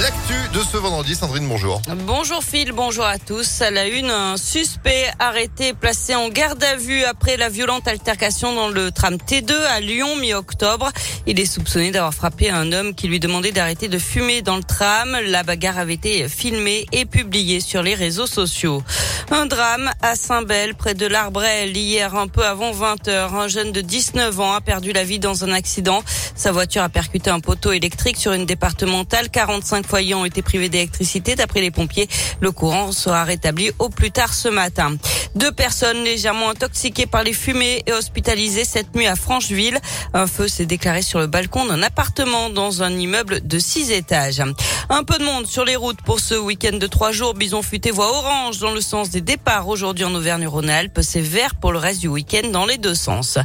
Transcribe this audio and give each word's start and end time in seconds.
L'actu 0.00 0.32
de 0.54 0.60
ce 0.64 0.78
vendredi, 0.78 1.14
Sandrine, 1.14 1.46
bonjour. 1.46 1.82
Bonjour 2.06 2.42
Phil, 2.42 2.72
bonjour 2.72 3.04
à 3.04 3.18
tous. 3.18 3.60
À 3.60 3.70
la 3.70 3.86
une, 3.86 4.08
un 4.08 4.38
suspect 4.38 5.10
arrêté 5.18 5.74
placé 5.74 6.14
en 6.14 6.30
garde 6.30 6.64
à 6.64 6.76
vue 6.76 7.04
après 7.04 7.36
la 7.36 7.50
violente 7.50 7.86
altercation 7.86 8.54
dans 8.54 8.68
le 8.68 8.92
tram 8.92 9.16
T2 9.16 9.52
à 9.52 9.80
Lyon 9.80 10.16
mi-octobre. 10.16 10.90
Il 11.26 11.38
est 11.38 11.44
soupçonné 11.44 11.90
d'avoir 11.90 12.14
frappé 12.14 12.48
un 12.48 12.72
homme 12.72 12.94
qui 12.94 13.08
lui 13.08 13.20
demandait 13.20 13.52
d'arrêter 13.52 13.88
de 13.88 13.98
fumer 13.98 14.40
dans 14.40 14.56
le 14.56 14.62
tram. 14.62 15.18
La 15.26 15.42
bagarre 15.42 15.76
avait 15.76 15.94
été 15.94 16.30
filmée 16.30 16.86
et 16.92 17.04
publiée 17.04 17.60
sur 17.60 17.82
les 17.82 17.94
réseaux 17.94 18.26
sociaux. 18.26 18.82
Un 19.30 19.44
drame 19.44 19.90
à 20.00 20.16
Saint-Bel, 20.16 20.76
près 20.76 20.94
de 20.94 21.06
l'Arbrel. 21.06 21.76
Hier, 21.76 22.16
un 22.16 22.26
peu 22.26 22.46
avant 22.46 22.72
20 22.72 23.08
heures, 23.08 23.34
un 23.34 23.48
jeune 23.48 23.70
de 23.70 23.82
19 23.82 24.40
ans 24.40 24.54
a 24.54 24.62
perdu 24.62 24.92
la 24.92 25.04
vie 25.04 25.18
dans 25.18 25.44
un 25.44 25.52
accident. 25.52 26.02
Sa 26.34 26.52
voiture 26.52 26.82
a 26.82 26.88
percuté 26.88 27.28
un 27.28 27.40
poteau 27.40 27.72
électrique 27.72 28.16
sur 28.16 28.32
une 28.32 28.46
départementale. 28.46 29.28
45 29.28 29.89
foyers 29.90 30.14
ont 30.14 30.24
été 30.24 30.40
privés 30.40 30.68
d'électricité. 30.68 31.34
D'après 31.34 31.60
les 31.60 31.72
pompiers, 31.72 32.08
le 32.40 32.52
courant 32.52 32.92
sera 32.92 33.24
rétabli 33.24 33.72
au 33.80 33.88
plus 33.88 34.12
tard 34.12 34.32
ce 34.32 34.48
matin. 34.48 34.94
Deux 35.34 35.50
personnes 35.50 36.04
légèrement 36.04 36.50
intoxiquées 36.50 37.06
par 37.06 37.24
les 37.24 37.32
fumées 37.32 37.82
et 37.86 37.92
hospitalisées 37.92 38.64
cette 38.64 38.94
nuit 38.94 39.08
à 39.08 39.16
Francheville. 39.16 39.80
Un 40.14 40.28
feu 40.28 40.46
s'est 40.46 40.66
déclaré 40.66 41.02
sur 41.02 41.18
le 41.18 41.26
balcon 41.26 41.66
d'un 41.66 41.82
appartement 41.82 42.50
dans 42.50 42.84
un 42.84 42.92
immeuble 42.92 43.46
de 43.46 43.58
six 43.58 43.90
étages. 43.90 44.42
Un 44.90 45.02
peu 45.02 45.18
de 45.18 45.24
monde 45.24 45.46
sur 45.46 45.64
les 45.64 45.76
routes 45.76 46.02
pour 46.02 46.20
ce 46.20 46.34
week-end 46.34 46.76
de 46.76 46.86
trois 46.86 47.10
jours. 47.10 47.34
Bison 47.34 47.62
futé 47.62 47.90
voie 47.90 48.10
orange 48.10 48.58
dans 48.58 48.72
le 48.72 48.80
sens 48.80 49.10
des 49.10 49.20
départs 49.20 49.66
aujourd'hui 49.66 50.04
en 50.04 50.14
Auvergne-Rhône-Alpes. 50.14 51.00
C'est 51.02 51.20
vert 51.20 51.56
pour 51.56 51.72
le 51.72 51.78
reste 51.78 52.00
du 52.00 52.08
week-end 52.08 52.48
dans 52.52 52.66
les 52.66 52.78
deux 52.78 52.94
sens. 52.94 53.38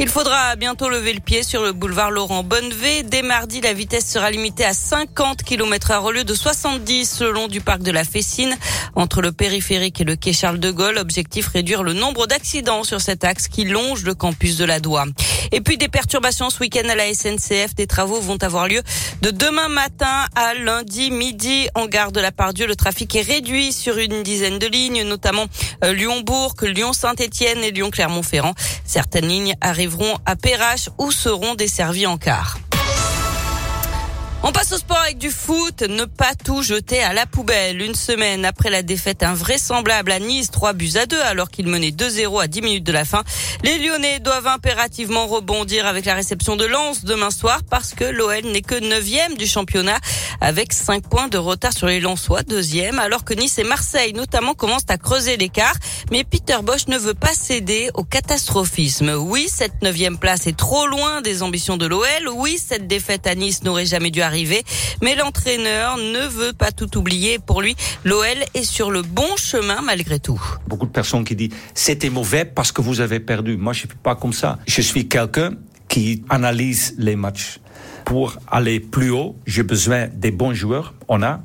Il 0.00 0.08
faudra 0.08 0.54
bientôt 0.56 0.88
lever 0.88 1.12
le 1.12 1.20
pied 1.20 1.42
sur 1.42 1.62
le 1.62 1.72
boulevard 1.72 2.12
Laurent 2.12 2.44
Bonnevé. 2.44 3.02
Dès 3.02 3.22
mardi, 3.22 3.60
la 3.60 3.72
vitesse 3.72 4.06
sera 4.06 4.30
limitée 4.30 4.64
à 4.64 4.72
50 4.72 5.42
km 5.42 5.77
heure 5.90 6.04
au 6.04 6.10
lieu 6.10 6.24
de 6.24 6.34
70 6.34 7.20
le 7.20 7.30
long 7.30 7.48
du 7.48 7.60
parc 7.60 7.82
de 7.82 7.90
la 7.90 8.04
Fessine. 8.04 8.56
Entre 8.94 9.22
le 9.22 9.32
périphérique 9.32 10.00
et 10.00 10.04
le 10.04 10.16
quai 10.16 10.32
Charles 10.32 10.58
de 10.58 10.70
Gaulle, 10.70 10.98
objectif 10.98 11.48
réduire 11.48 11.82
le 11.82 11.92
nombre 11.92 12.26
d'accidents 12.26 12.84
sur 12.84 13.00
cet 13.00 13.24
axe 13.24 13.48
qui 13.48 13.64
longe 13.64 14.04
le 14.04 14.14
campus 14.14 14.56
de 14.56 14.64
la 14.64 14.80
Doua. 14.80 15.06
Et 15.52 15.60
puis 15.60 15.78
des 15.78 15.88
perturbations 15.88 16.50
ce 16.50 16.60
week-end 16.60 16.88
à 16.88 16.94
la 16.94 17.12
SNCF. 17.12 17.74
Des 17.74 17.86
travaux 17.86 18.20
vont 18.20 18.36
avoir 18.42 18.68
lieu 18.68 18.82
de 19.22 19.30
demain 19.30 19.68
matin 19.68 20.26
à 20.34 20.54
lundi 20.54 21.10
midi 21.10 21.68
en 21.74 21.86
gare 21.86 22.12
de 22.12 22.20
la 22.20 22.32
Pardieu. 22.32 22.66
Le 22.66 22.76
trafic 22.76 23.14
est 23.16 23.22
réduit 23.22 23.72
sur 23.72 23.96
une 23.98 24.22
dizaine 24.22 24.58
de 24.58 24.66
lignes, 24.66 25.02
notamment 25.04 25.46
euh, 25.84 25.92
Lyon-Bourg, 25.92 26.54
Lyon-Saint-Etienne 26.62 27.64
et 27.64 27.70
Lyon-Clermont-Ferrand. 27.70 28.54
Certaines 28.84 29.28
lignes 29.28 29.54
arriveront 29.60 30.18
à 30.26 30.36
Perrache 30.36 30.90
ou 30.98 31.10
seront 31.10 31.54
desservies 31.54 32.06
en 32.06 32.18
car. 32.18 32.58
On 34.44 34.52
passe 34.52 34.70
au 34.70 34.78
sport 34.78 35.00
avec 35.00 35.18
du 35.18 35.30
foot. 35.30 35.82
Ne 35.82 36.04
pas 36.04 36.32
tout 36.44 36.62
jeter 36.62 37.02
à 37.02 37.12
la 37.12 37.26
poubelle. 37.26 37.82
Une 37.82 37.96
semaine 37.96 38.44
après 38.44 38.70
la 38.70 38.82
défaite 38.82 39.24
invraisemblable 39.24 40.12
à 40.12 40.20
Nice, 40.20 40.52
3 40.52 40.74
buts 40.74 40.92
à 40.94 41.06
2 41.06 41.20
alors 41.22 41.50
qu'il 41.50 41.66
menait 41.66 41.90
2-0 41.90 42.40
à 42.40 42.46
10 42.46 42.62
minutes 42.62 42.84
de 42.84 42.92
la 42.92 43.04
fin. 43.04 43.24
Les 43.64 43.78
Lyonnais 43.78 44.20
doivent 44.20 44.46
impérativement 44.46 45.26
rebondir 45.26 45.86
avec 45.86 46.04
la 46.04 46.14
réception 46.14 46.54
de 46.54 46.64
Lens 46.66 47.04
demain 47.04 47.32
soir 47.32 47.62
parce 47.68 47.94
que 47.94 48.04
l'OL 48.04 48.44
n'est 48.44 48.62
que 48.62 48.76
9 48.76 49.36
du 49.36 49.46
championnat 49.48 49.98
avec 50.40 50.72
5 50.72 51.08
points 51.08 51.26
de 51.26 51.38
retard 51.38 51.72
sur 51.72 51.88
les 51.88 51.98
Lensois, 51.98 52.42
deuxième, 52.42 53.00
alors 53.00 53.24
que 53.24 53.34
Nice 53.34 53.58
et 53.58 53.64
Marseille 53.64 54.12
notamment 54.12 54.54
commencent 54.54 54.88
à 54.88 54.98
creuser 54.98 55.36
l'écart. 55.36 55.74
Mais 56.12 56.22
Peter 56.22 56.58
Bosch 56.62 56.86
ne 56.86 56.96
veut 56.96 57.14
pas 57.14 57.34
céder 57.34 57.90
au 57.94 58.04
catastrophisme. 58.04 59.10
Oui, 59.18 59.48
cette 59.52 59.82
neuvième 59.82 60.16
place 60.16 60.46
est 60.46 60.56
trop 60.56 60.86
loin 60.86 61.22
des 61.22 61.42
ambitions 61.42 61.76
de 61.76 61.86
l'OL. 61.86 62.28
Oui, 62.34 62.56
cette 62.64 62.86
défaite 62.86 63.26
à 63.26 63.34
Nice 63.34 63.64
n'aurait 63.64 63.86
jamais 63.86 64.10
dû 64.12 64.22
Mais 65.02 65.14
l'entraîneur 65.14 65.96
ne 65.96 66.26
veut 66.28 66.52
pas 66.52 66.72
tout 66.72 66.96
oublier. 66.98 67.38
Pour 67.38 67.62
lui, 67.62 67.76
l'OL 68.04 68.26
est 68.54 68.62
sur 68.62 68.90
le 68.90 69.02
bon 69.02 69.36
chemin 69.36 69.80
malgré 69.82 70.18
tout. 70.18 70.40
Beaucoup 70.66 70.86
de 70.86 70.92
personnes 70.92 71.24
qui 71.24 71.36
disent 71.36 71.50
c'était 71.74 72.10
mauvais 72.10 72.44
parce 72.44 72.72
que 72.72 72.82
vous 72.82 73.00
avez 73.00 73.20
perdu. 73.20 73.56
Moi, 73.56 73.72
je 73.72 73.80
suis 73.80 73.88
pas 73.88 74.16
comme 74.16 74.32
ça. 74.32 74.58
Je 74.66 74.80
suis 74.80 75.08
quelqu'un 75.08 75.52
qui 75.88 76.22
analyse 76.28 76.94
les 76.98 77.16
matchs. 77.16 77.60
Pour 78.04 78.38
aller 78.50 78.80
plus 78.80 79.10
haut, 79.10 79.36
j'ai 79.46 79.62
besoin 79.62 80.08
des 80.08 80.30
bons 80.30 80.54
joueurs. 80.54 80.94
On 81.08 81.22
a. 81.22 81.40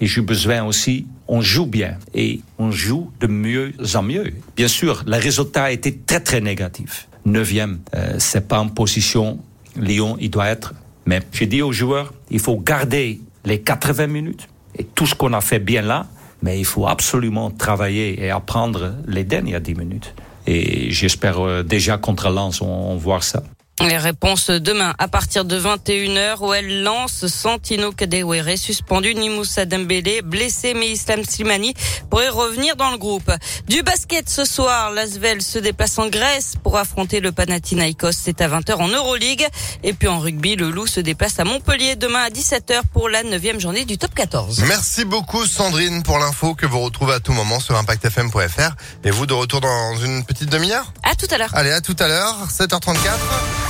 Et 0.00 0.06
j'ai 0.06 0.20
besoin 0.20 0.62
aussi, 0.62 1.06
on 1.26 1.40
joue 1.40 1.66
bien. 1.66 1.98
Et 2.14 2.40
on 2.58 2.70
joue 2.70 3.10
de 3.20 3.26
mieux 3.26 3.72
en 3.94 4.02
mieux. 4.02 4.32
Bien 4.54 4.68
sûr, 4.68 5.04
le 5.06 5.16
résultat 5.16 5.64
a 5.64 5.70
été 5.70 5.96
très, 5.96 6.20
très 6.20 6.40
négatif. 6.40 7.08
Neuvième, 7.24 7.80
euh, 7.94 8.16
c'est 8.18 8.46
pas 8.46 8.58
en 8.58 8.68
position. 8.68 9.38
Lyon, 9.74 10.16
il 10.20 10.30
doit 10.30 10.48
être 10.48 10.74
mais 11.06 11.20
j'ai 11.32 11.46
dit 11.46 11.62
aux 11.62 11.72
joueurs, 11.72 12.12
il 12.30 12.40
faut 12.40 12.58
garder 12.58 13.20
les 13.44 13.60
80 13.60 14.08
minutes 14.08 14.48
et 14.76 14.84
tout 14.84 15.06
ce 15.06 15.14
qu'on 15.14 15.32
a 15.32 15.40
fait 15.40 15.60
bien 15.60 15.82
là, 15.82 16.06
mais 16.42 16.58
il 16.58 16.64
faut 16.64 16.86
absolument 16.86 17.50
travailler 17.50 18.22
et 18.22 18.30
apprendre 18.30 18.94
les 19.06 19.24
dernières 19.24 19.60
10 19.60 19.74
minutes. 19.74 20.14
Et 20.46 20.90
j'espère 20.90 21.40
euh, 21.40 21.62
déjà 21.62 21.98
contre 21.98 22.28
Lens, 22.28 22.60
on, 22.60 22.66
on 22.66 22.96
voit 22.96 23.20
ça. 23.20 23.42
Les 23.82 23.98
réponses 23.98 24.48
demain 24.48 24.94
à 24.98 25.06
partir 25.06 25.44
de 25.44 25.60
21h 25.60 26.38
où 26.40 26.54
elle 26.54 26.82
lance 26.82 27.26
Santino 27.26 27.92
Kadewere 27.92 28.56
suspendu, 28.56 29.14
Nimoussa 29.14 29.66
Dembélé 29.66 30.22
blessé 30.22 30.72
mais 30.72 30.88
Islam 30.88 31.22
Slimani 31.24 31.74
pourrait 32.10 32.30
revenir 32.30 32.76
dans 32.76 32.90
le 32.90 32.96
groupe. 32.96 33.30
Du 33.68 33.82
basket 33.82 34.30
ce 34.30 34.46
soir, 34.46 34.92
l'Asvel 34.92 35.42
se 35.42 35.58
déplace 35.58 35.98
en 35.98 36.08
Grèce 36.08 36.54
pour 36.62 36.78
affronter 36.78 37.20
le 37.20 37.32
Panathinaikos. 37.32 38.12
C'est 38.12 38.40
à 38.40 38.48
20h 38.48 38.76
en 38.76 38.88
Euroleague. 38.88 39.46
Et 39.84 39.92
puis 39.92 40.08
en 40.08 40.20
rugby, 40.20 40.56
le 40.56 40.70
Loup 40.70 40.86
se 40.86 41.00
déplace 41.00 41.38
à 41.38 41.44
Montpellier 41.44 41.96
demain 41.96 42.22
à 42.24 42.30
17h 42.30 42.80
pour 42.92 43.10
la 43.10 43.22
9 43.22 43.60
journée 43.60 43.84
du 43.84 43.98
top 43.98 44.14
14. 44.14 44.64
Merci 44.66 45.04
beaucoup 45.04 45.44
Sandrine 45.44 46.02
pour 46.02 46.18
l'info 46.18 46.54
que 46.54 46.64
vous 46.64 46.80
retrouvez 46.80 47.12
à 47.12 47.20
tout 47.20 47.32
moment 47.32 47.60
sur 47.60 47.76
impactfm.fr. 47.76 48.74
Et 49.04 49.10
vous 49.10 49.26
de 49.26 49.34
retour 49.34 49.60
dans 49.60 49.96
une 49.96 50.24
petite 50.24 50.48
demi-heure? 50.48 50.92
À 51.02 51.14
tout 51.14 51.28
à 51.30 51.36
l'heure. 51.36 51.50
Allez, 51.52 51.72
à 51.72 51.82
tout 51.82 51.96
à 51.98 52.08
l'heure, 52.08 52.48
7h34. 52.48 53.65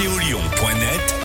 Météolion.net 0.00 1.10